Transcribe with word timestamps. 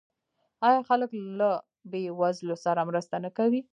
آیا 0.67 0.79
خلک 0.89 1.11
له 1.39 1.51
بې 1.91 2.03
وزلو 2.19 2.55
سره 2.65 2.81
مرسته 2.89 3.15
نه 3.25 3.29
کوي؟ 3.37 3.61